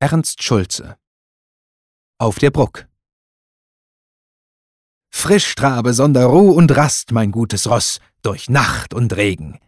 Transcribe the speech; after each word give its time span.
Ernst 0.00 0.44
Schulze 0.44 0.96
Auf 2.18 2.38
der 2.38 2.52
Bruck 2.52 2.86
Frisch 5.10 5.56
trabe 5.56 5.92
sonder 5.92 6.26
Ruh 6.26 6.52
und 6.52 6.76
Rast, 6.76 7.10
mein 7.10 7.32
gutes 7.32 7.68
Ross, 7.68 7.98
durch 8.22 8.48
Nacht 8.48 8.94
und 8.94 9.16
Regen. 9.16 9.58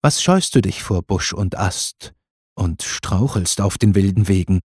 Was 0.00 0.22
scheust 0.22 0.54
du 0.54 0.60
dich 0.60 0.84
vor 0.84 1.02
Busch 1.02 1.32
und 1.32 1.58
Ast 1.58 2.14
und 2.54 2.84
strauchelst 2.84 3.60
auf 3.60 3.78
den 3.78 3.96
wilden 3.96 4.28
Wegen? 4.28 4.60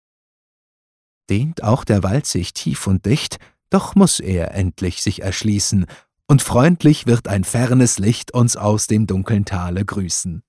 Dehnt 1.29 1.63
auch 1.63 1.83
der 1.83 2.01
Wald 2.01 2.25
sich 2.25 2.53
tief 2.53 2.87
und 2.87 3.05
dicht, 3.05 3.37
doch 3.69 3.93
muss 3.93 4.19
er 4.19 4.55
endlich 4.55 5.03
sich 5.03 5.21
erschließen, 5.21 5.85
und 6.25 6.41
freundlich 6.41 7.05
wird 7.05 7.27
ein 7.27 7.43
fernes 7.43 7.99
Licht 7.99 8.33
uns 8.33 8.57
aus 8.57 8.87
dem 8.87 9.05
dunklen 9.05 9.45
Tale 9.45 9.85
grüßen. 9.85 10.41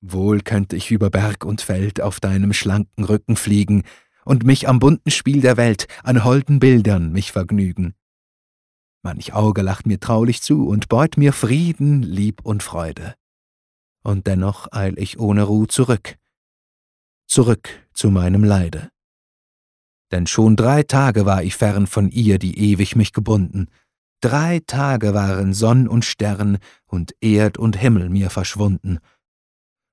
Wohl 0.00 0.40
könnt 0.40 0.72
ich 0.72 0.90
über 0.90 1.10
Berg 1.10 1.44
und 1.44 1.60
Feld 1.60 2.00
auf 2.00 2.20
deinem 2.20 2.52
schlanken 2.52 3.04
Rücken 3.04 3.36
fliegen 3.36 3.82
und 4.24 4.44
mich 4.44 4.68
am 4.68 4.78
bunten 4.78 5.10
Spiel 5.10 5.40
der 5.40 5.56
Welt 5.56 5.86
an 6.04 6.24
holden 6.24 6.60
Bildern 6.60 7.12
mich 7.12 7.32
vergnügen. 7.32 7.94
Manch 9.02 9.32
Auge 9.32 9.62
lacht 9.62 9.86
mir 9.86 10.00
traulich 10.00 10.42
zu 10.42 10.68
und 10.68 10.88
beut 10.88 11.16
mir 11.16 11.32
Frieden, 11.32 12.02
Lieb 12.02 12.40
und 12.44 12.62
Freude. 12.62 13.14
Und 14.02 14.26
dennoch 14.26 14.68
eil 14.70 14.98
ich 14.98 15.18
ohne 15.18 15.44
Ruh 15.44 15.66
zurück, 15.66 16.16
zurück 17.26 17.68
zu 17.92 18.10
meinem 18.10 18.44
Leide. 18.44 18.90
Denn 20.12 20.26
schon 20.26 20.56
drei 20.56 20.82
Tage 20.82 21.26
war 21.26 21.42
ich 21.42 21.56
fern 21.56 21.86
von 21.86 22.10
ihr, 22.10 22.38
die 22.38 22.58
ewig 22.58 22.96
mich 22.96 23.12
gebunden. 23.12 23.68
Drei 24.20 24.60
Tage 24.66 25.14
waren 25.14 25.54
Sonn 25.54 25.86
und 25.86 26.04
Stern 26.04 26.58
und 26.86 27.14
Erd 27.20 27.58
und 27.58 27.76
Himmel 27.76 28.08
mir 28.08 28.30
verschwunden. 28.30 28.98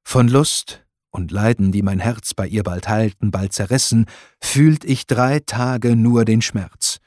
Von 0.07 0.27
Lust 0.27 0.85
und 1.09 1.31
Leiden, 1.31 1.71
die 1.71 1.81
mein 1.81 1.99
Herz 1.99 2.33
bei 2.33 2.47
ihr 2.47 2.63
bald 2.63 2.87
halten, 2.87 3.31
bald 3.31 3.53
zerrissen, 3.53 4.05
fühlt 4.39 4.85
ich 4.85 5.07
drei 5.07 5.39
Tage 5.39 5.95
nur 5.95 6.23
den 6.23 6.41
Schmerz. 6.41 6.99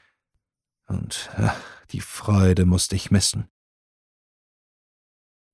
Und 0.85 1.29
ach, 1.37 1.55
die 1.91 2.01
Freude 2.01 2.65
musst 2.65 2.93
ich 2.93 3.09
missen. 3.09 3.47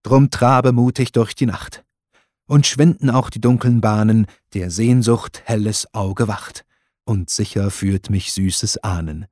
Drum 0.03 0.31
trabe 0.31 0.71
mutig 0.71 1.11
durch 1.11 1.35
die 1.35 1.45
Nacht, 1.45 1.85
und 2.47 2.67
schwinden 2.67 3.09
auch 3.09 3.29
die 3.29 3.41
dunklen 3.41 3.79
Bahnen, 3.79 4.27
der 4.53 4.69
Sehnsucht 4.69 5.43
helles 5.45 5.93
Auge 5.93 6.27
wacht, 6.27 6.66
und 7.05 7.29
sicher 7.29 7.71
führt 7.71 8.09
mich 8.09 8.33
süßes 8.33 8.83
Ahnen. 8.83 9.27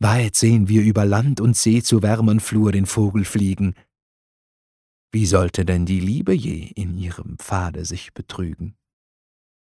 Weit 0.00 0.34
sehen 0.36 0.68
wir 0.68 0.82
über 0.82 1.04
Land 1.04 1.40
und 1.40 1.56
See 1.56 1.82
zu 1.82 2.02
wärmern 2.02 2.40
Flur 2.40 2.72
den 2.72 2.86
Vogel 2.86 3.24
fliegen, 3.24 3.74
wie 5.12 5.26
sollte 5.26 5.64
denn 5.64 5.86
die 5.86 6.00
Liebe 6.00 6.32
je 6.32 6.70
in 6.74 6.96
ihrem 6.96 7.38
Pfade 7.38 7.84
sich 7.84 8.12
betrügen? 8.12 8.76